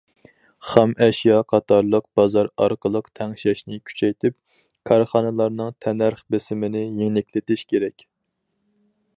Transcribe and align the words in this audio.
خام 0.69 0.93
ئەشيا 1.07 1.35
قاتارلىق 1.53 2.07
بازار 2.19 2.49
ئارقىلىق 2.63 3.11
تەڭشەشنى 3.19 3.79
كۈچەيتىپ، 3.91 4.39
كارخانىلارنىڭ 4.91 5.77
تەننەرخ 5.87 6.25
بېسىمىنى 6.37 6.83
يېنىكلىتىش 7.05 7.67
كېرەك. 7.75 8.11